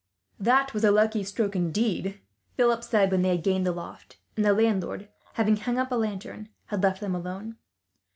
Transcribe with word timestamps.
"That 0.39 0.73
was 0.73 0.83
a 0.83 0.89
lucky 0.89 1.23
stroke, 1.23 1.55
indeed," 1.55 2.19
Philip 2.57 2.83
said, 2.83 3.11
when 3.11 3.21
they 3.21 3.29
had 3.29 3.43
gained 3.43 3.67
the 3.67 3.71
loft; 3.71 4.17
and 4.35 4.43
the 4.43 4.51
landlord, 4.51 5.09
having 5.33 5.57
hung 5.57 5.77
up 5.77 5.91
a 5.91 5.95
lantern, 5.95 6.49
had 6.69 6.81
left 6.81 7.01
them 7.01 7.13
alone. 7.13 7.57